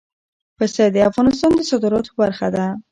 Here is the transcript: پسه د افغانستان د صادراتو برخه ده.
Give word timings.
پسه 0.57 0.83
د 0.95 0.97
افغانستان 1.09 1.51
د 1.55 1.61
صادراتو 1.69 2.11
برخه 2.21 2.47
ده. 2.55 2.65